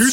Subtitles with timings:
[0.00, 0.06] 今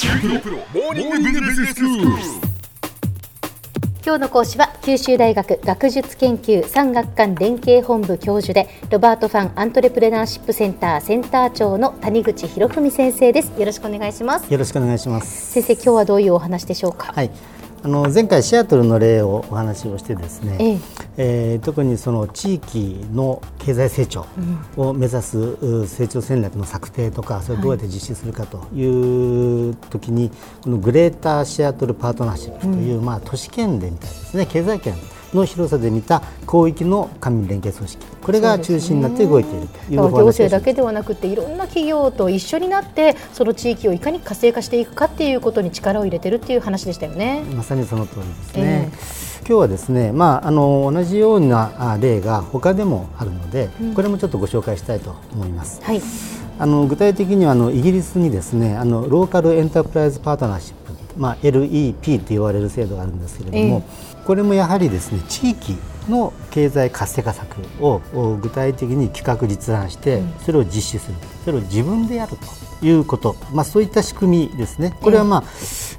[4.15, 13.52] 日の講師は九州大学学術研究産学官連携本部教授でロバート・ファン・アントレプレナーシップセンターセンター長の谷口博文先生です。
[13.60, 14.52] よろしくお願いします。
[14.52, 15.52] よろしくお願いします。
[15.52, 17.13] 先生今日はどういうお話でしょうか？
[17.13, 17.29] はい
[17.86, 20.79] あの前回シアトルの例をお話をしてですね、ええ。
[21.17, 24.25] えー特にその地域の経済成長
[24.75, 30.31] を目指すう成長戦略の策定とかそれをどうやって実施するかという時に、
[30.63, 34.95] このグレーターシアトルパートナーシップという、まあ、都市圏でみたいですね経済圏
[35.35, 47.44] の広さで見た広域の官民連携組織これが中心になって動いているというお話をしました行政だけではなくていろんな企業と一緒になってその地域をいかに活性化していくかっていうことに力を入れてるっていう話でしたよね。
[47.55, 48.91] まさにその通りですね。
[49.48, 55.81] 今日はですね、まあ、あの同じようなあ例が他でもあるので、これもちょっとご紹介したいと思います。
[55.83, 56.02] はい、
[56.58, 63.83] あの具体的にはあのイギリスにですねあのローカルエンタープライズパートナーシップ、まあ、LEP と言われる制度があるんですけれども、
[64.25, 65.77] これもやはりですね地域
[66.09, 72.38] の経済活性化策をお具体的に企画立案してそれを実施する、それを自分でやる
[72.80, 74.97] ということ、まあ、そういった仕組みですね。
[75.02, 75.44] これは、まあ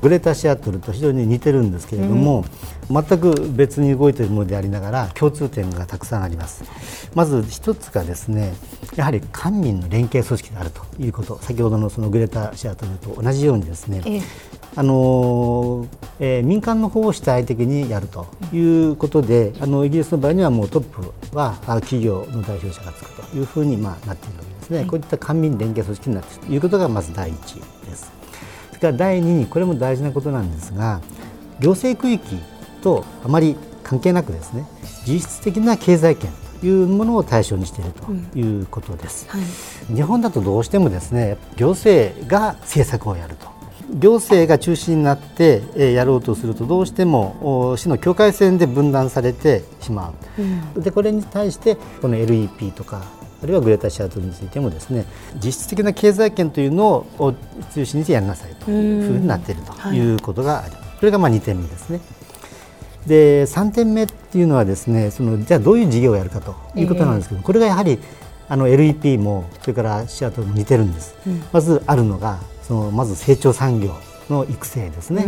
[0.03, 2.45] グレーターシアトルと非常に似てるんですけれども、
[2.91, 6.65] 全く別に動いているものでありながら共通点がたくさんあります。
[7.15, 8.53] まず一つがですね
[8.95, 11.39] やはり官民の連携組織であるということ。
[11.41, 14.23] 先ほどのそのグレーターシアトルと同じようにですね、ええ
[14.77, 15.87] あの
[16.21, 28.13] えー民間の方を主体的にやるということで、あのイギリスの場合にはもうトップはあ企業の代表者がつくというふうにまあなっているわけですね、こういった官民連携組織になっているということがまず第一です。
[28.69, 31.01] それから第二にこれも大事なことなんですが
[31.61, 32.37] 行政区域
[32.83, 34.67] とあまり関係なくですね
[35.07, 39.27] 実質的な経済圏というものを対象にしているということです。
[39.95, 43.56] 日本だとどうしてもですね行政が政策をやると
[43.95, 50.13] 行政が中心になってえーやろうとするとどうしてもお市の境界線で分断されてしま
[50.77, 53.05] う、でこれに対してこの LEP とか
[53.43, 55.05] あるいはグレーターシアトルについてもですね
[55.37, 57.35] 実質的な経済圏というのを
[57.75, 60.15] 中心にしてやりなさいというふうになっているとい。
[60.15, 60.99] うことがあります。
[60.99, 62.01] これがまあ2点目ですね。
[63.07, 68.01] で3点目っていうのはですねそのじゃあどういう事業をやるかということなんですけど、これがやはり
[68.49, 71.15] あの LEP もそれからシアトルも似てるんです、
[71.53, 73.95] まずあるのがそのまず成長産業
[74.29, 75.25] の育成ですね、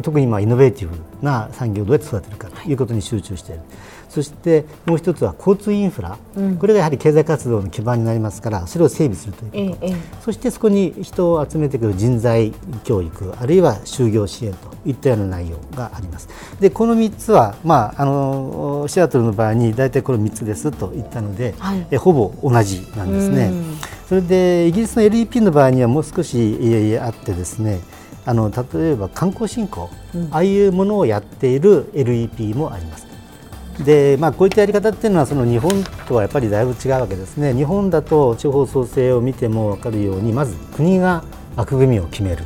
[0.00, 3.62] 特にまあイノベーティブな産業をどうやって育てるかということに集中している、
[4.08, 6.16] そしてもう一つは交通インフラ、
[6.60, 12.52] これがやはり経済活動の基盤になりますからそれを整備するということ、ええそしてそこに人を集めてくる人材
[12.84, 16.28] 教育あるいは就業支援といったような内容があります。
[16.60, 23.50] でこの3つは、まあ、あのシアトルの場合に大体この3つですと言ったので、はいえほぼ同じなんですね。
[24.08, 27.80] それでイギリスの LEP の場合にはもう少しいやあってですね
[28.24, 29.90] あの例えば観光振興、
[30.30, 33.06] ああいうものをやっている LEP もあります。
[33.84, 37.54] でまあ、こういったやり方っていうのはその日本とはやっぱりだいぶ違うわけですね。
[37.54, 41.22] 日本だと地方創生を見ても分かるようにまず国が
[41.54, 42.44] 枠組みを決める、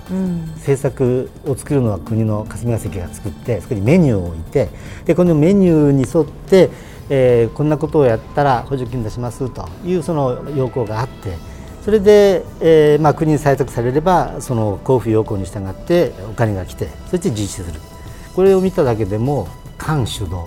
[0.56, 4.68] 政策を作るのは国の霞が関が作ってそこにメニューを置いて
[5.04, 6.70] でこのメニューに沿って、
[7.08, 11.51] えーこんなことをやったら補助金出しますというその要項があって
[11.84, 17.80] それで、えーまあ、国に採択されればその交付要項に従ってお金が来てそして実施する。
[18.34, 20.44] これを見ただけでも官主導、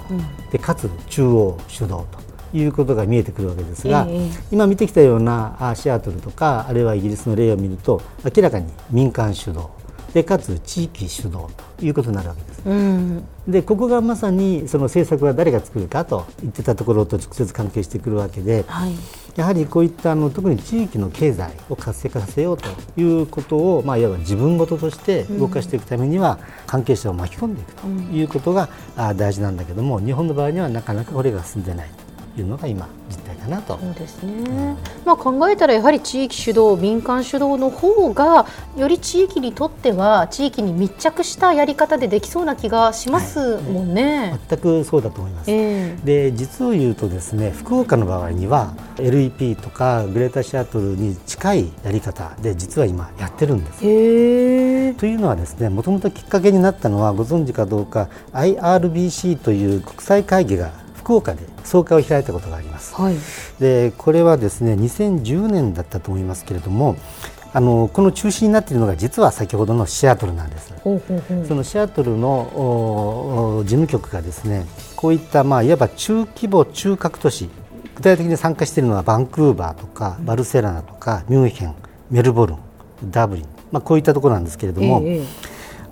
[0.49, 2.03] でかつ中央主導
[2.51, 9.67] ということが見えてくるわけですが、ええ今見てきたようなあシアトルとかあるいはイギリスの例を見ると明らかに民間主導
[10.15, 12.61] でかつ地域主導ということになるわけです。
[12.65, 13.25] うん。
[13.49, 18.95] でここがまさにその政策は誰が作るかと言ってたところと直接関係してくるわけで、はい。
[19.35, 31.89] やはりこういったあの特に地域の経済を活性化させようということを、まあ、いわば自分事として動かしていくためには、関係者を巻き込んでいくということが、あ大事なんだけども日本の場合にはなかなかこれが進んでない
[32.35, 33.77] というのが今実態かなと。
[33.77, 34.75] そうですね、
[35.05, 38.45] まあ、考えたらやはり地域主導民間主導の方が
[38.75, 44.39] より地域にとっては地域に密着したやり方でできそうな気がしますもんね。
[44.49, 45.51] 全くそうだと思います。
[45.51, 53.85] えで実を言うとですね福岡の場合には LEP とかグレーターシアトルに近いやり方で実は今やってるんです。
[53.85, 62.95] えへえというのはですねもともときっかけになったのはご存知かどうか IRBC という国際会議が福岡で総会を開いたことがあります。
[62.95, 63.15] はい。
[63.59, 66.97] でこれはですね2010年だったと思いますけれども
[67.53, 70.73] あのこの中心になっているのが実は先ほどのシアトルなんです。
[70.81, 71.45] ほうほうほう。
[71.45, 74.65] そのシアトルの事務局がですね
[74.95, 77.49] こういった、まあ、いわば中規模中核都市
[77.93, 81.75] 具体的に参加しているのはバンクーバーとかバルセロナとかミュンヘン
[82.09, 82.57] メルボルン
[83.11, 85.25] ダブリンまあ、こういったところなんですけれども、ええ。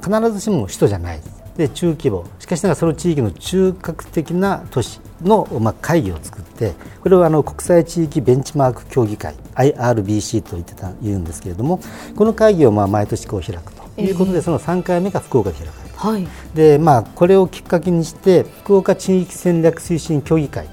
[0.01, 1.21] 必ずしも首都じゃない。
[1.57, 2.25] で中規模。
[2.39, 11.79] しかしながらその地域の中核的な都市の、まあ、会議を作ってこれをあの国際地域ベンチマーク協議会 IRBC と言ってた言うんですけれども
[12.15, 13.83] この会議をまあ毎年こう開くと。
[13.95, 15.95] いうことで、その3回目が福岡で開かれる。
[15.95, 16.27] はい。
[16.55, 20.67] でまあ、これをきっかけにして福岡地域戦略推進協議会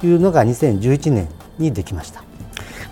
[0.00, 1.28] というのが2011年
[1.58, 2.22] にできました。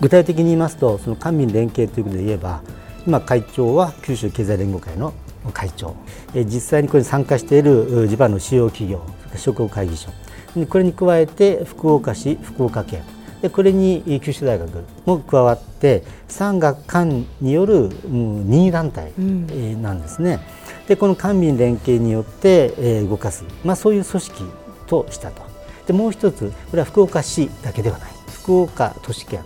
[0.01, 2.61] 具体的に言いますとその官民連携ということで言えば
[3.07, 5.13] 今会長は九州経済連合会の
[5.53, 5.95] 会長。
[6.35, 9.03] え実際にこれに参加しているう地場の主要企業
[9.37, 10.11] 商工会議所。
[10.11, 10.17] で
[10.65, 13.03] これに加えて福岡市福岡県。
[13.43, 14.71] でこれに九州大学
[15.05, 20.41] も加わって産学官によるうん任意団体なんですね。
[20.89, 24.45] でこの官民連携によって、えー動かす、まあ、そういう組織
[24.87, 25.43] としたと。
[25.87, 28.11] でもう一つこれは福岡市だけではない。
[28.33, 29.41] 福岡都市圏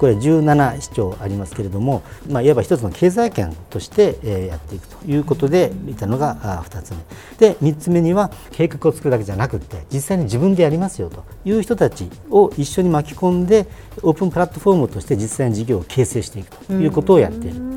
[0.00, 6.96] これ17市町ありますけれども、まあ、いわば一つの経済圏として、やっていくということでいたのが2つ目
[7.38, 13.66] で3つ目には計画を作るだけじゃなくて実際に自分でやりますよという人たちを一緒に巻き込んで
[14.02, 17.69] オープンプラットフォームとして実際に事業を形成していくということをやっている。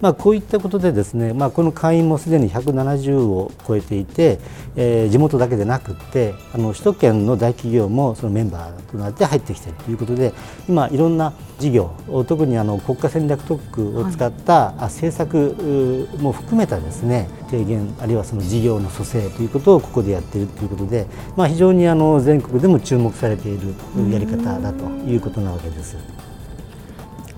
[0.00, 4.38] まあ、こういったことでですね、まあ、この会員もすでに170を超えていて、
[4.76, 10.32] えー地元だけでなくってあの首都圏の大企業もそのメンバーとなって入ってきているということで
[10.68, 11.90] 今いろんな事業
[12.26, 21.06] 特にあの国家戦略特区を使った、あ政策うも含めたですね提言あるいはその事業の蘇生ということをここでやっているということで、
[21.36, 23.74] まあ、非常にあの全国でも注目されている
[24.10, 25.96] やり方だということなわけです。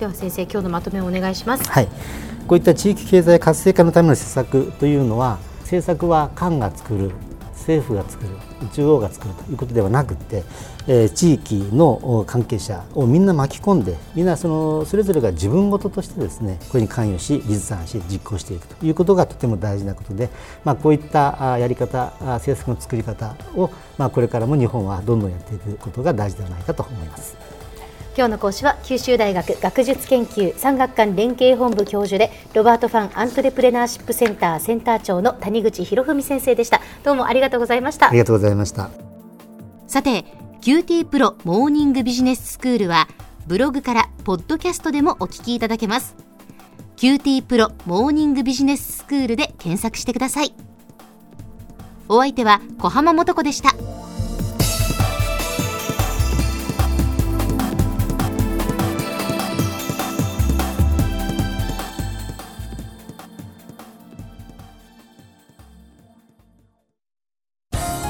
[0.01, 1.87] では先生今日のまとめをお願いしますはい、
[2.49, 7.11] こういった地域経済活性化のための施策というのは政策は官が作る
[7.53, 8.31] 政府が作る
[8.73, 10.43] 中央が作るということではなくて、
[10.89, 20.31] えー地域の関係者をみんな巻き込んでみんなそのそれぞれが自分事としてですねこれに関与し実案し実行していくということがとても大事なことで、
[20.65, 27.60] まあ、こういったやり方政策の作り方を、まあ、これからも日本はどんどんやっていくことが大事ではないかと思います。
[28.17, 36.81] 今日の講師は九州大学学術研究産学官連携本部教授でロバートファンアントレプレナーシップセンターセンター長の谷口博文先生でした。
[37.05, 38.09] どうもありがとうございました。
[38.09, 38.91] ありがとうございました。
[39.87, 40.25] さて
[40.61, 43.09] QT プロモーニングビジネススクールは
[43.47, 46.17] ブログからポッドキャストでもお聞きいただけます。
[46.97, 50.53] QT プロモーニングビジネススクールで検索してください。
[52.09, 53.73] お相手は小浜もとこでした